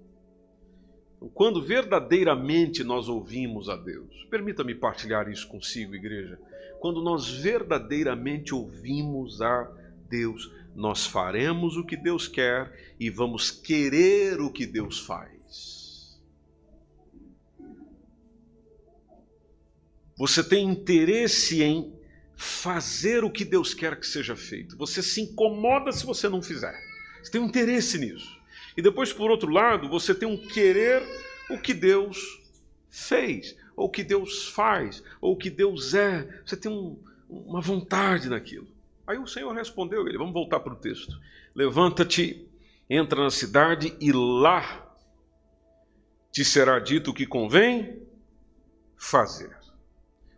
[1.35, 6.39] Quando verdadeiramente nós ouvimos a Deus, permita-me partilhar isso consigo, igreja.
[6.81, 9.71] Quando nós verdadeiramente ouvimos a
[10.09, 16.21] Deus, nós faremos o que Deus quer e vamos querer o que Deus faz.
[20.19, 21.95] Você tem interesse em
[22.37, 24.77] fazer o que Deus quer que seja feito.
[24.77, 26.79] Você se incomoda se você não fizer.
[27.23, 28.36] Você tem um interesse nisso.
[28.77, 31.03] E depois, por outro lado, você tem um querer
[31.51, 32.19] o que Deus
[32.91, 36.43] fez, ou o que Deus faz, ou o que Deus é.
[36.45, 38.69] Você tem um, uma vontade naquilo.
[39.07, 40.19] Aí o Senhor respondeu ele.
[40.19, 41.19] Vamos voltar para o texto.
[41.55, 42.47] Levanta-te,
[42.91, 44.85] entra na cidade e lá
[46.33, 48.03] te será dito o que convém
[48.97, 49.57] fazer.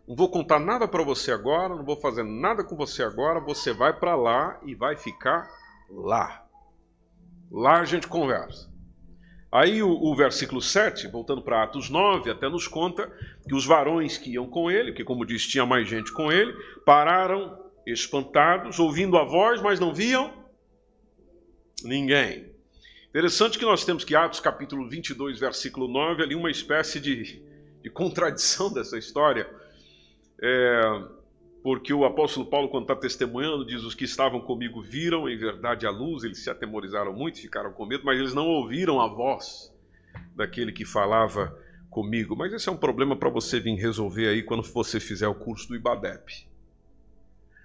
[0.07, 3.39] Não vou contar nada para você agora, não vou fazer nada com você agora.
[3.39, 5.49] Você vai para lá e vai ficar
[5.89, 6.48] lá.
[7.51, 8.69] Lá a gente conversa.
[9.51, 13.11] Aí o, o versículo 7, voltando para Atos 9, até nos conta
[13.47, 16.53] que os varões que iam com ele, que como diz, tinha mais gente com ele,
[16.85, 20.31] pararam espantados, ouvindo a voz, mas não viam
[21.83, 22.53] ninguém.
[23.09, 27.41] Interessante que nós temos que Atos capítulo 22, versículo 9, ali uma espécie de,
[27.81, 29.49] de contradição dessa história
[30.41, 30.81] é,
[31.69, 35.85] porque o apóstolo Paulo, quando está testemunhando, diz: Os que estavam comigo viram em verdade
[35.85, 39.71] a luz, eles se atemorizaram muito, ficaram com medo, mas eles não ouviram a voz
[40.35, 41.55] daquele que falava
[41.87, 42.35] comigo.
[42.35, 45.67] Mas esse é um problema para você vir resolver aí quando você fizer o curso
[45.67, 46.47] do IBADEP.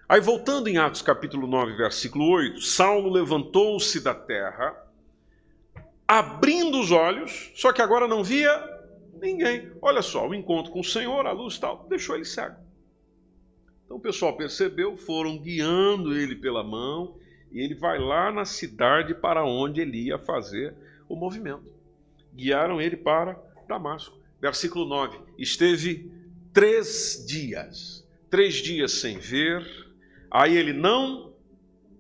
[0.07, 4.87] Aí, voltando em Atos capítulo 9, versículo 8, Saulo levantou-se da terra,
[6.07, 8.53] abrindo os olhos, só que agora não via
[9.19, 9.73] ninguém.
[9.81, 12.64] Olha só, o encontro com o Senhor, a luz tal, deixou ele cego.
[13.85, 17.17] Então o pessoal percebeu, foram guiando ele pela mão
[17.53, 20.75] e ele vai lá na cidade para onde ele ia fazer
[21.09, 21.73] o movimento.
[22.35, 24.19] Guiaram ele para Damasco.
[24.41, 26.11] Versículo 9: Esteve
[26.53, 29.65] três dias, três dias sem ver,
[30.31, 31.33] aí ele não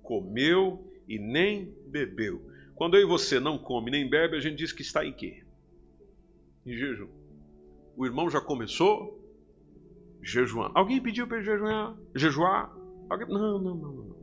[0.02, 2.42] comeu e nem bebeu.
[2.74, 5.44] Quando eu e você não come nem bebe, a gente diz que está em quê?
[6.66, 7.08] Em jejum.
[7.96, 9.23] O irmão já começou
[10.24, 10.72] jejuando.
[10.74, 11.96] Alguém pediu para jejuar?
[12.14, 12.74] jejuar?
[13.10, 13.28] Alguém...
[13.28, 14.14] Não, não, não, não.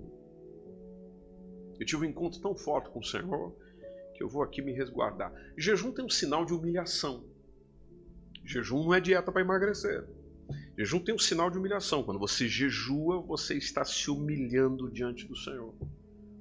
[1.80, 3.56] Eu tive um encontro tão forte com o Senhor
[4.16, 5.34] que eu vou aqui me resguardar.
[5.58, 7.24] Jejum tem um sinal de humilhação.
[8.44, 10.06] Jejum não é dieta para emagrecer.
[10.78, 12.04] Jejum tem um sinal de humilhação.
[12.04, 15.74] Quando você jejua, você está se humilhando diante do Senhor.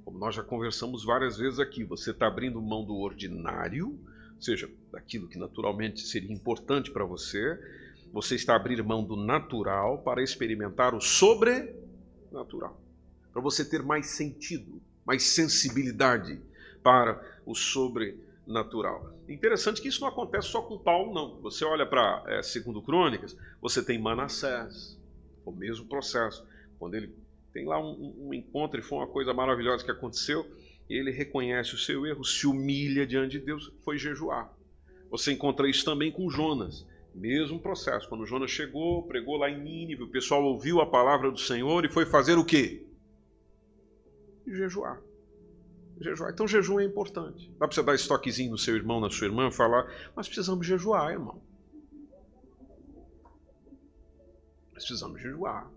[0.03, 3.99] Como nós já conversamos várias vezes aqui, você está abrindo mão do ordinário,
[4.35, 7.57] ou seja, daquilo que naturalmente seria importante para você,
[8.11, 12.79] você está abrindo mão do natural para experimentar o sobrenatural.
[13.31, 16.41] Para você ter mais sentido, mais sensibilidade
[16.83, 19.13] para o sobrenatural.
[19.29, 21.41] Interessante que isso não acontece só com Paulo, não.
[21.41, 24.99] Você olha para é, segundo Crônicas, você tem Manassés,
[25.45, 26.45] o mesmo processo.
[26.77, 27.15] Quando ele
[27.53, 30.45] tem lá um, um encontro e foi uma coisa maravilhosa que aconteceu,
[30.89, 34.51] ele reconhece o seu erro, se humilha diante de Deus, foi jejuar.
[35.09, 36.85] Você encontra isso também com Jonas.
[37.13, 38.07] Mesmo processo.
[38.07, 41.89] Quando Jonas chegou, pregou lá em Nínive, o pessoal ouviu a palavra do Senhor e
[41.89, 42.85] foi fazer o quê?
[44.47, 45.01] Jejuar.
[45.99, 46.31] Jejuar.
[46.31, 47.51] Então, jejum é importante.
[47.59, 51.11] Dá para você dar estoquezinho no seu irmão, na sua irmã, falar, mas precisamos jejuar,
[51.11, 51.41] irmão.
[54.73, 55.69] Nós precisamos jejuar.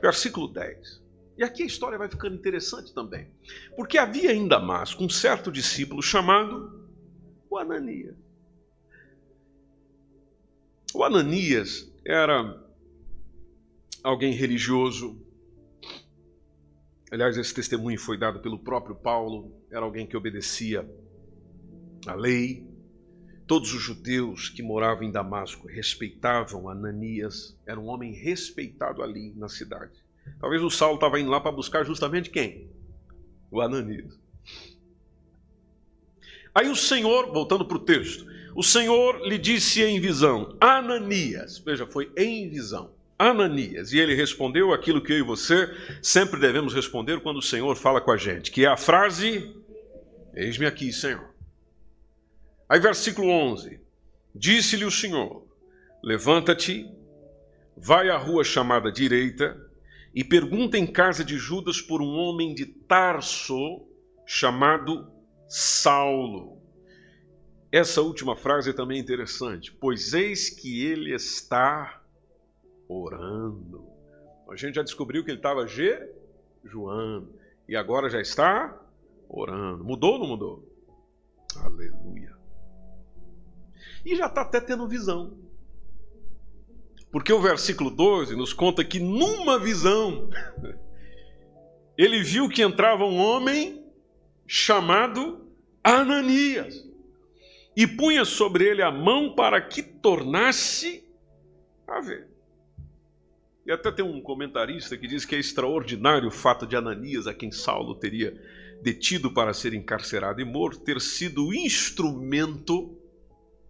[0.00, 1.02] Versículo 10.
[1.38, 3.28] E aqui a história vai ficando interessante também.
[3.74, 6.86] Porque havia em Damasco um certo discípulo chamado
[7.48, 8.29] o Ananias.
[11.00, 12.62] O Ananias era
[14.02, 15.18] alguém religioso,
[17.10, 20.86] Aliás, esse testemunho foi dado pelo próprio Paulo, era alguém que obedecia
[22.06, 22.68] à lei.
[23.46, 29.48] Todos os judeus que moravam em Damasco respeitavam Ananias, era um homem respeitado ali na
[29.48, 30.04] cidade.
[30.38, 32.70] Talvez o Saulo estava indo lá para buscar justamente quem?
[33.50, 34.20] O Ananias.
[36.54, 41.86] Aí o Senhor, voltando para o texto, o Senhor lhe disse em visão: Ananias, veja,
[41.86, 42.92] foi em visão.
[43.18, 45.68] Ananias, e ele respondeu aquilo que eu e você
[46.02, 49.54] sempre devemos responder quando o Senhor fala com a gente, que é a frase:
[50.34, 51.28] Eis-me aqui, Senhor.
[52.68, 53.78] Aí, versículo 11:
[54.34, 55.46] Disse-lhe o Senhor:
[56.02, 56.88] Levanta-te,
[57.76, 59.56] vai à rua chamada direita
[60.14, 63.86] e pergunta em casa de Judas por um homem de Tarso
[64.24, 65.10] chamado
[65.48, 66.59] Saulo.
[67.72, 72.02] Essa última frase é também interessante, pois eis que ele está
[72.88, 73.86] orando.
[74.50, 77.32] A gente já descobriu que ele estava jejuando
[77.68, 78.76] e agora já está
[79.28, 79.84] orando.
[79.84, 80.68] Mudou ou não mudou?
[81.58, 82.36] Aleluia.
[84.04, 85.38] E já está até tendo visão.
[87.12, 90.28] Porque o versículo 12 nos conta que numa visão
[91.96, 93.84] ele viu que entrava um homem
[94.44, 95.46] chamado
[95.84, 96.89] Ananias
[97.76, 101.04] e punha sobre ele a mão para que tornasse
[101.86, 102.28] a ver.
[103.64, 107.34] E até tem um comentarista que diz que é extraordinário o fato de Ananias, a
[107.34, 108.36] quem Saulo teria
[108.82, 112.96] detido para ser encarcerado e morto, ter sido instrumento.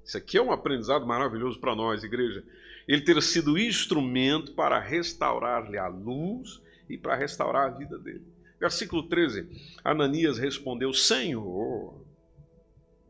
[0.05, 2.45] Isso aqui é um aprendizado maravilhoso para nós, igreja.
[2.87, 8.25] Ele ter sido instrumento para restaurar-lhe a luz e para restaurar a vida dele.
[8.59, 9.49] Versículo 13:
[9.85, 12.10] Ananias respondeu: Senhor.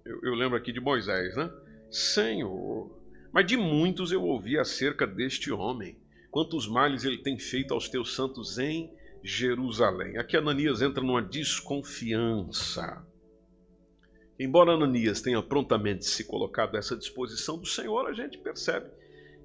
[0.04, 1.50] Eu, eu lembro aqui de Moisés, né?
[1.90, 2.90] Senhor.
[3.32, 5.96] Mas de muitos eu ouvi acerca deste homem
[6.30, 8.90] quantos males ele tem feito aos teus santos em
[9.22, 10.16] Jerusalém.
[10.16, 13.04] Aqui Ananias entra numa desconfiança.
[14.38, 18.90] Embora Ananias tenha prontamente se colocado a essa disposição do Senhor, a gente percebe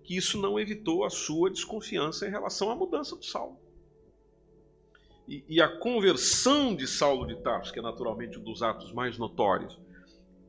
[0.04, 3.60] que isso não evitou a sua desconfiança em relação à mudança do Saulo.
[5.28, 9.18] E, e a conversão de Saulo de Tarso, que é naturalmente um dos atos mais
[9.18, 9.78] notórios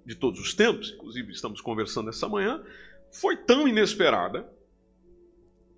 [0.06, 2.62] de todos os tempos, inclusive estamos conversando essa manhã,
[3.10, 4.48] foi tão inesperada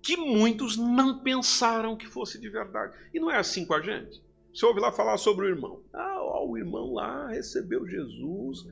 [0.01, 2.95] que muitos não pensaram que fosse de verdade.
[3.13, 4.21] E não é assim com a gente.
[4.53, 5.81] Você ouve lá falar sobre o irmão.
[5.91, 8.65] Ah, ó, o irmão lá recebeu Jesus,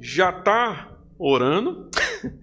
[0.00, 1.90] já está orando.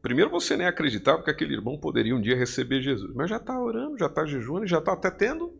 [0.00, 3.60] Primeiro você nem acreditava que aquele irmão poderia um dia receber Jesus, mas já está
[3.60, 5.52] orando, já está jejuando, já está até tendo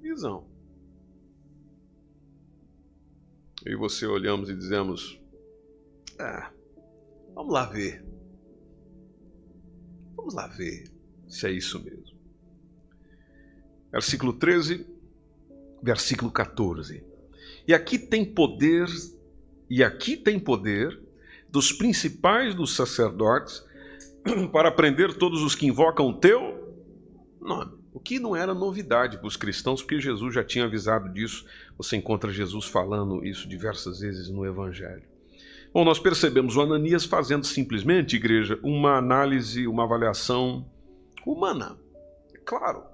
[0.00, 0.49] visão.
[3.64, 5.20] Eu e você olhamos e dizemos:
[6.18, 6.50] Ah,
[7.34, 8.04] vamos lá ver.
[10.16, 10.84] Vamos lá ver
[11.28, 12.18] se é isso mesmo.
[13.92, 14.86] Versículo 13,
[15.82, 17.04] versículo 14.
[17.66, 18.86] E aqui tem poder,
[19.68, 20.98] e aqui tem poder
[21.50, 23.64] dos principais dos sacerdotes
[24.52, 26.76] para prender todos os que invocam o teu
[27.40, 27.79] nome.
[27.92, 31.44] O que não era novidade para os cristãos, porque Jesus já tinha avisado disso.
[31.76, 35.02] Você encontra Jesus falando isso diversas vezes no Evangelho.
[35.72, 40.68] Bom, nós percebemos o Ananias fazendo simplesmente, igreja, uma análise, uma avaliação
[41.26, 41.78] humana.
[42.34, 42.84] É claro,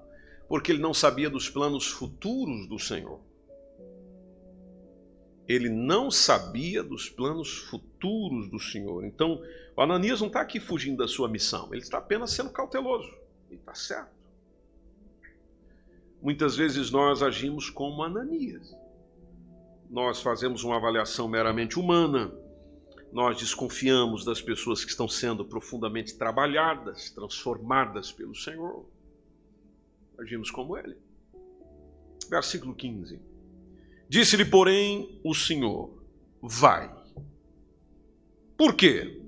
[0.47, 3.19] porque ele não sabia dos planos futuros do Senhor.
[5.47, 9.05] Ele não sabia dos planos futuros do Senhor.
[9.05, 9.41] Então,
[9.75, 13.11] o Ananias não está aqui fugindo da sua missão, ele está apenas sendo cauteloso.
[13.49, 14.16] E está certo.
[16.21, 18.75] Muitas vezes nós agimos como Ananias.
[19.89, 22.31] Nós fazemos uma avaliação meramente humana
[23.11, 28.85] nós desconfiamos das pessoas que estão sendo profundamente trabalhadas, transformadas pelo Senhor.
[30.19, 30.97] Agimos como ele.
[32.29, 33.19] Versículo 15.
[34.09, 35.91] Disse-lhe, porém, o Senhor:
[36.41, 36.93] Vai.
[38.57, 39.21] Por quê?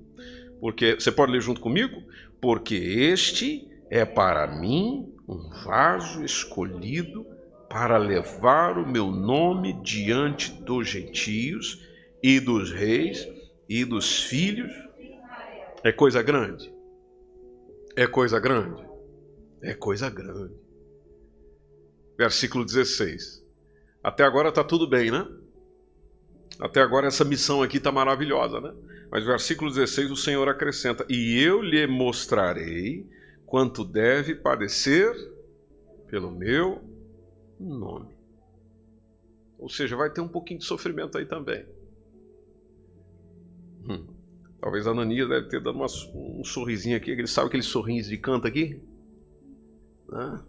[0.60, 2.02] Porque, você pode ler junto comigo?
[2.40, 7.24] Porque este é para mim um vaso escolhido
[7.68, 11.86] para levar o meu nome diante dos gentios
[12.20, 13.28] e dos reis
[13.68, 14.72] e dos filhos
[15.84, 16.74] é coisa grande.
[17.96, 18.84] É coisa grande.
[19.62, 20.54] É coisa grande.
[22.18, 23.40] Versículo 16.
[24.02, 25.26] Até agora está tudo bem, né?
[26.58, 28.74] Até agora essa missão aqui está maravilhosa, né?
[29.10, 33.08] Mas versículo 16 o Senhor acrescenta: E eu lhe mostrarei
[33.50, 35.12] quanto deve padecer
[36.06, 36.80] pelo meu
[37.58, 38.14] nome.
[39.58, 41.66] Ou seja, vai ter um pouquinho de sofrimento aí também.
[43.88, 44.06] Hum.
[44.60, 47.10] Talvez a Ananias deve ter dado uma, um sorrisinho aqui.
[47.10, 48.80] Ele sabe aquele sorriso de canto aqui?
[50.08, 50.44] Né?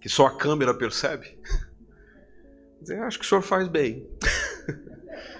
[0.00, 1.38] Que só a câmera percebe.
[3.04, 4.08] Acho que o senhor faz bem.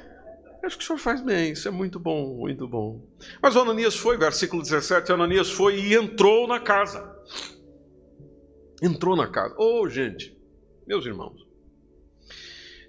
[0.66, 3.00] acho que o senhor faz bem, isso é muito bom, muito bom.
[3.40, 7.16] Mas o Ananias foi, versículo 17, Ananias foi e entrou na casa.
[8.82, 9.54] Entrou na casa.
[9.58, 10.36] Oh, gente,
[10.86, 11.46] meus irmãos,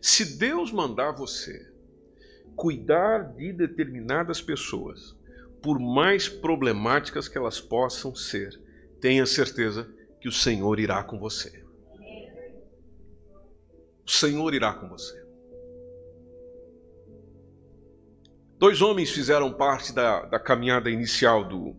[0.02, 1.72] se Deus mandar você
[2.56, 5.16] cuidar de determinadas pessoas,
[5.62, 8.60] por mais problemáticas que elas possam ser,
[9.00, 9.88] tenha certeza
[10.20, 11.64] que o Senhor irá com você.
[14.06, 15.27] O Senhor irá com você.
[18.58, 21.76] Dois homens fizeram parte da, da caminhada inicial do,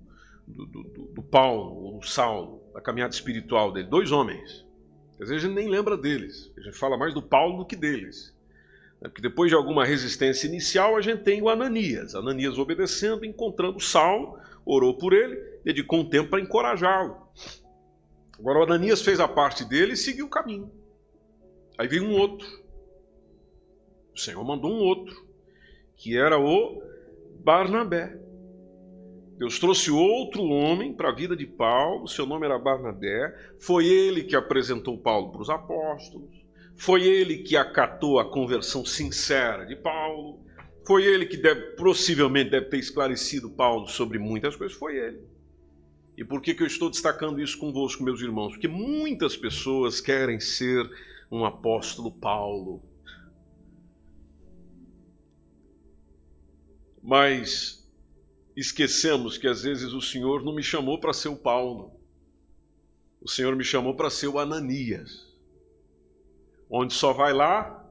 [0.46, 0.82] do, do,
[1.14, 3.88] do Paulo, ou do Saulo, da caminhada espiritual dele.
[3.88, 4.64] Dois homens.
[5.20, 6.52] Às vezes a gente nem lembra deles.
[6.56, 8.32] A gente fala mais do Paulo do que deles.
[9.00, 9.08] Né?
[9.08, 12.14] Porque depois de alguma resistência inicial, a gente tem o Ananias.
[12.14, 17.16] Ananias obedecendo, encontrando Saulo, orou por ele, dedicou um tempo para encorajá-lo.
[18.38, 20.70] Agora o Ananias fez a parte dele e seguiu o caminho.
[21.76, 22.46] Aí veio um outro.
[24.14, 25.27] O Senhor mandou um outro,
[25.98, 26.80] que era o
[27.44, 28.16] Barnabé.
[29.36, 33.34] Deus trouxe outro homem para a vida de Paulo, seu nome era Barnabé.
[33.58, 36.34] Foi ele que apresentou Paulo para os apóstolos.
[36.76, 40.40] Foi ele que acatou a conversão sincera de Paulo.
[40.86, 44.76] Foi ele que deve, possivelmente deve ter esclarecido Paulo sobre muitas coisas.
[44.76, 45.20] Foi ele.
[46.16, 48.50] E por que, que eu estou destacando isso convosco, meus irmãos?
[48.52, 50.88] Porque muitas pessoas querem ser
[51.30, 52.82] um apóstolo Paulo.
[57.08, 57.82] Mas
[58.54, 61.98] esquecemos que às vezes o Senhor não me chamou para ser o Paulo.
[63.18, 65.26] O Senhor me chamou para ser o Ananias.
[66.68, 67.82] Onde só vai lá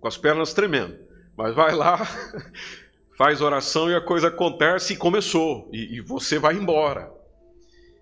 [0.00, 0.98] com as pernas tremendo.
[1.36, 1.98] Mas vai lá
[3.16, 7.14] faz oração e a coisa acontece e começou, e, e você vai embora.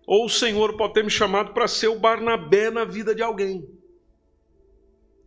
[0.07, 3.68] Ou o Senhor pode ter me chamado para ser o Barnabé na vida de alguém,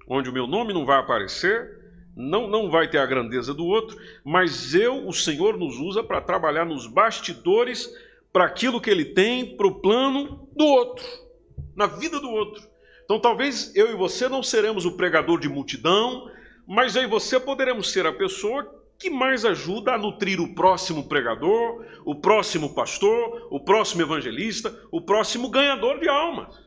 [0.08, 1.85] onde o meu nome não vai aparecer,
[2.16, 6.22] não, não vai ter a grandeza do outro, mas eu, o Senhor, nos usa para
[6.22, 7.94] trabalhar nos bastidores
[8.32, 11.06] para aquilo que Ele tem, para o plano do outro,
[11.76, 12.64] na vida do outro.
[13.04, 16.30] Então talvez eu e você não seremos o pregador de multidão,
[16.66, 21.04] mas eu e você poderemos ser a pessoa que mais ajuda a nutrir o próximo
[21.04, 26.64] pregador, o próximo pastor, o próximo evangelista, o próximo ganhador de almas.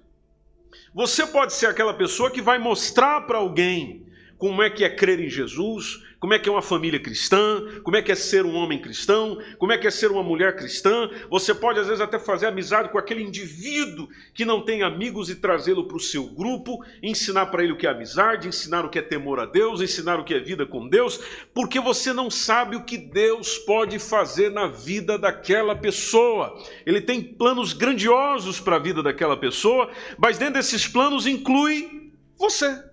[0.94, 4.06] Você pode ser aquela pessoa que vai mostrar para alguém
[4.38, 7.96] como é que é crer em Jesus, como é que é uma família cristã, como
[7.96, 11.08] é que é ser um homem cristão, como é que é ser uma mulher cristã.
[11.30, 15.36] Você pode, às vezes, até fazer amizade com aquele indivíduo que não tem amigos e
[15.36, 18.98] trazê-lo para o seu grupo, ensinar para ele o que é amizade, ensinar o que
[18.98, 21.20] é temor a Deus, ensinar o que é vida com Deus,
[21.54, 26.56] porque você não sabe o que Deus pode fazer na vida daquela pessoa.
[26.84, 32.87] Ele tem planos grandiosos para a vida daquela pessoa, mas dentro desses planos inclui você.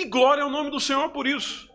[0.00, 1.68] E glória ao nome do Senhor por isso.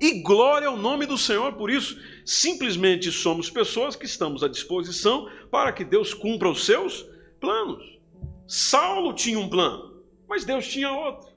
[0.00, 2.00] E glória ao nome do Senhor por isso.
[2.26, 7.06] Simplesmente somos pessoas que estamos à disposição para que Deus cumpra os seus
[7.38, 8.00] planos.
[8.44, 11.30] Saulo tinha um plano, mas Deus tinha outro.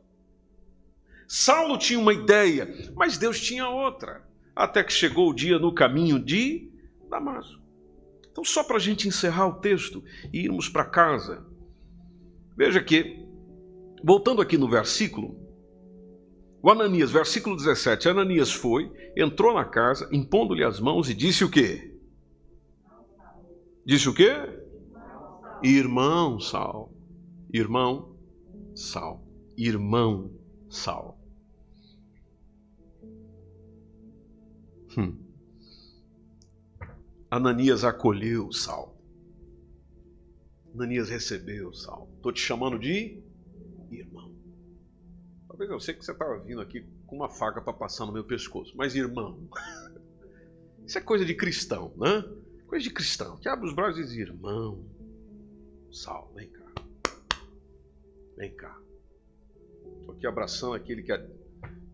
[1.27, 4.27] Saulo tinha uma ideia, mas Deus tinha outra.
[4.55, 6.67] Até que chegou o dia no caminho de
[7.11, 7.61] Damasco.
[8.31, 10.03] Então, só para a gente encerrar o texto
[10.33, 11.45] e irmos para casa,
[12.57, 13.23] veja que,
[14.03, 15.42] voltando aqui no versículo,
[16.63, 21.51] o Ananias, versículo 17: Ananias foi, entrou na casa, impondo-lhe as mãos e disse o
[21.51, 21.93] quê?
[23.85, 24.31] Disse o quê?
[25.61, 26.89] Irmão Sal.
[27.53, 28.17] Irmão
[28.73, 29.21] Sal.
[29.57, 30.31] Irmão
[30.69, 31.19] Sal.
[34.97, 35.17] Hum.
[37.29, 38.97] Ananias acolheu Sal.
[40.73, 42.09] Ananias recebeu Sal.
[42.15, 43.21] Estou te chamando de
[43.91, 44.32] irmão.
[45.53, 48.23] Talvez eu sei que você estava vindo aqui com uma faca para passar no meu
[48.23, 48.73] pescoço.
[48.75, 49.47] Mas, irmão,
[50.83, 52.23] isso é coisa de cristão, né?
[52.65, 53.37] Coisa de cristão.
[53.37, 54.83] Que abre os braços e diz, irmão,
[55.91, 56.65] Sal, vem cá.
[58.35, 58.75] Vem cá.
[59.99, 61.23] Estou aqui abraçando aquele que há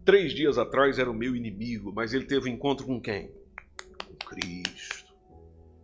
[0.06, 3.30] três dias atrás era o meu inimigo, mas ele teve um encontro com quem?
[4.08, 5.14] Com Cristo.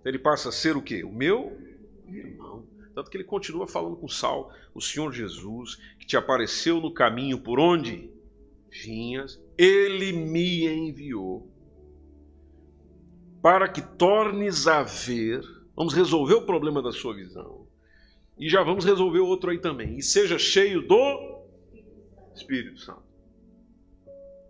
[0.05, 1.03] Ele passa a ser o quê?
[1.03, 1.59] O meu
[2.07, 2.65] irmão.
[2.93, 7.39] Tanto que ele continua falando com Sal, o Senhor Jesus, que te apareceu no caminho
[7.39, 8.12] por onde
[8.70, 11.51] vinhas, ele me enviou
[13.41, 15.41] para que tornes a ver.
[15.76, 17.68] Vamos resolver o problema da sua visão.
[18.38, 19.97] E já vamos resolver outro aí também.
[19.97, 21.43] E seja cheio do
[22.36, 23.03] Espírito Santo.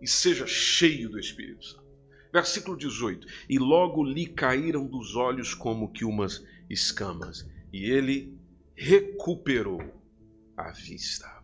[0.00, 1.86] E seja cheio do Espírito Santo.
[2.32, 8.36] Versículo 18: E logo lhe caíram dos olhos como que umas escamas, e ele
[8.74, 9.80] recuperou
[10.54, 11.35] a vista.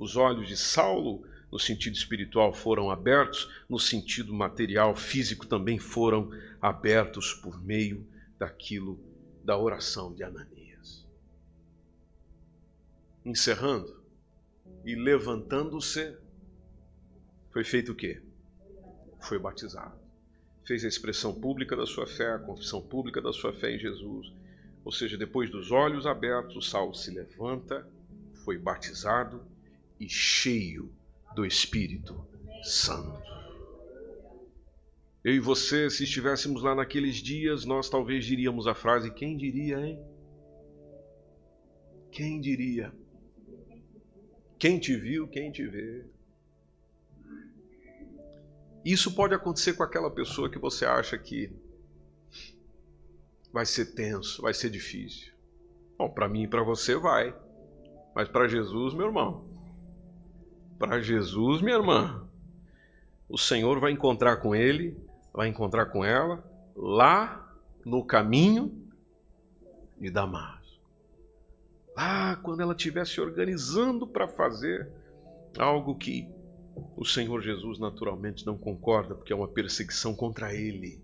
[0.00, 6.30] Os olhos de Saulo, no sentido espiritual, foram abertos, no sentido material, físico, também foram
[6.58, 8.06] abertos por meio
[8.38, 8.98] daquilo
[9.44, 11.06] da oração de Ananias.
[13.26, 14.02] Encerrando
[14.86, 16.16] e levantando-se,
[17.50, 18.22] foi feito o quê?
[19.20, 20.00] Foi batizado.
[20.64, 24.32] Fez a expressão pública da sua fé, a confissão pública da sua fé em Jesus.
[24.82, 27.86] Ou seja, depois dos olhos abertos, Saulo se levanta,
[28.46, 29.49] foi batizado
[30.00, 30.90] e cheio
[31.34, 32.26] do Espírito
[32.64, 33.20] Santo.
[35.22, 39.78] Eu e você, se estivéssemos lá naqueles dias, nós talvez diríamos a frase: quem diria,
[39.78, 40.02] hein?
[42.10, 42.92] Quem diria?
[44.58, 46.04] Quem te viu, quem te vê.
[48.82, 51.52] Isso pode acontecer com aquela pessoa que você acha que
[53.52, 55.32] vai ser tenso, vai ser difícil.
[55.98, 57.34] Bom, para mim e para você vai.
[58.14, 59.59] Mas para Jesus, meu irmão,
[60.80, 62.26] para Jesus, minha irmã,
[63.28, 64.96] o Senhor vai encontrar com ele,
[65.30, 66.42] vai encontrar com ela
[66.74, 67.54] lá
[67.84, 68.88] no caminho
[70.00, 70.80] de Damasco.
[71.94, 74.88] Lá quando ela estiver se organizando para fazer
[75.58, 76.26] algo que
[76.96, 80.98] o Senhor Jesus naturalmente não concorda, porque é uma perseguição contra ele.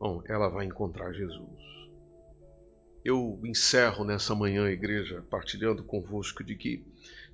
[0.00, 1.90] Bom, ela vai encontrar Jesus.
[3.04, 6.82] Eu encerro nessa manhã, igreja, partilhando convosco de que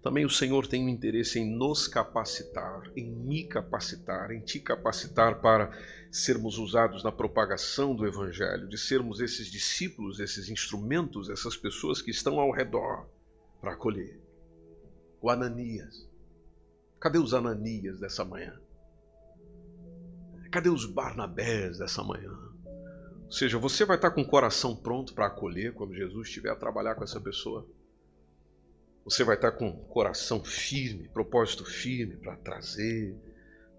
[0.03, 5.41] também o Senhor tem um interesse em nos capacitar, em me capacitar, em te capacitar
[5.41, 5.71] para
[6.11, 12.13] sermos usados na propagação do Evangelho, de sermos esses discípulos, esses instrumentos, essas pessoas que
[12.13, 13.09] estão ao redor
[13.61, 14.21] para acolher.
[15.21, 16.09] O Ananias.
[17.01, 18.59] Cadê os Ananias dessa manhã?
[20.51, 22.33] Cadê os Barnabés dessa manhã?
[23.25, 26.57] Ou seja, você vai estar com o coração pronto para acolher quando Jesus estiver a
[26.57, 27.67] trabalhar com essa pessoa.
[29.09, 33.17] Você vai estar com coração firme, propósito firme para trazer,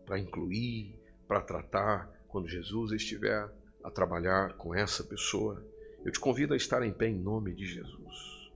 [0.03, 3.47] para incluir, para tratar quando Jesus estiver
[3.83, 5.63] a trabalhar com essa pessoa.
[6.03, 8.49] Eu te convido a estar em pé em nome de Jesus.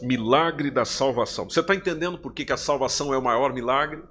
[0.00, 1.50] Milagre da salvação.
[1.50, 4.02] Você está entendendo por que, que a salvação é o maior milagre?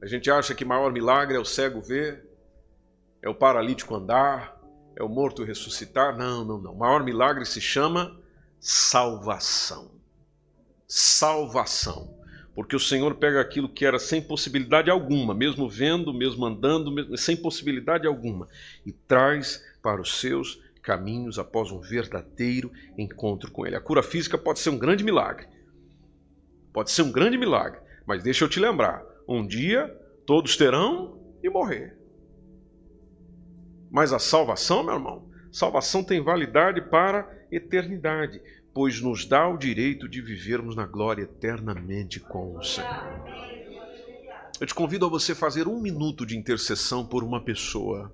[0.00, 2.26] A gente acha que maior milagre é o cego ver,
[3.20, 4.61] é o paralítico andar,
[4.96, 6.16] é o morto ressuscitar.
[6.16, 6.72] Não, não, não.
[6.72, 8.16] O maior milagre se chama
[8.60, 9.90] salvação.
[10.86, 12.14] Salvação.
[12.54, 17.34] Porque o Senhor pega aquilo que era sem possibilidade alguma, mesmo vendo, mesmo andando, sem
[17.36, 18.46] possibilidade alguma,
[18.84, 23.76] e traz para os seus caminhos após um verdadeiro encontro com Ele.
[23.76, 25.46] A cura física pode ser um grande milagre.
[26.72, 27.80] Pode ser um grande milagre.
[28.04, 29.88] Mas deixa eu te lembrar: um dia
[30.26, 31.96] todos terão e morrer.
[33.92, 38.40] Mas a salvação, meu irmão, salvação tem validade para eternidade,
[38.72, 43.22] pois nos dá o direito de vivermos na glória eternamente com o Senhor.
[44.58, 48.10] Eu te convido a você fazer um minuto de intercessão por uma pessoa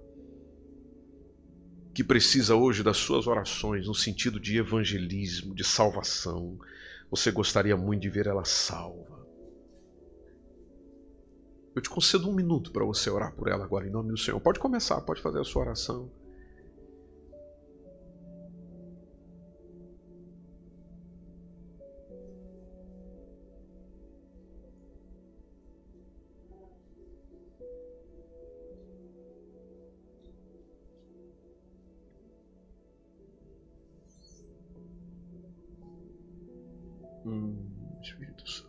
[1.94, 6.58] que precisa hoje das suas orações no sentido de evangelismo, de salvação.
[7.08, 9.07] Você gostaria muito de ver ela salva.
[11.78, 14.40] Eu te concedo um minuto para você orar por ela agora, em nome do Senhor.
[14.40, 16.10] Pode começar, pode fazer a sua oração.
[37.24, 37.70] Hum,
[38.02, 38.67] Espírito Santo.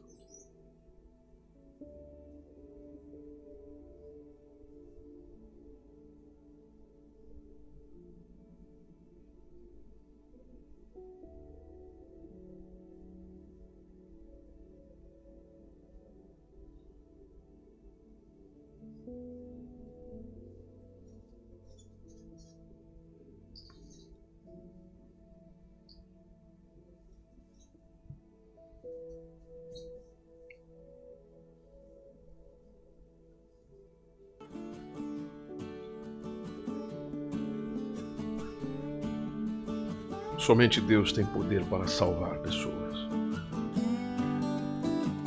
[40.40, 42.98] Somente Deus tem poder para salvar pessoas.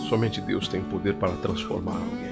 [0.09, 2.32] Somente Deus tem poder para transformar alguém.